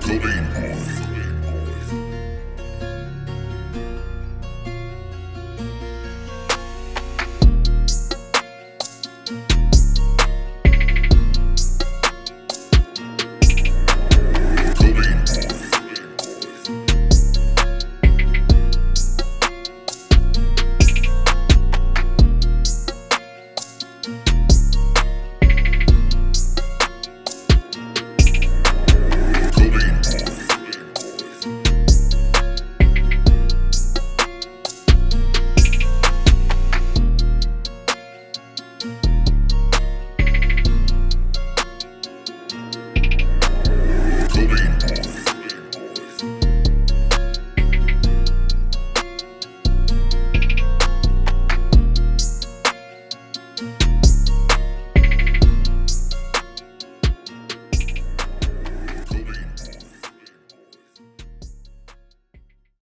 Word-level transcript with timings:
Cobain 0.00 0.44
Boys. 0.54 0.99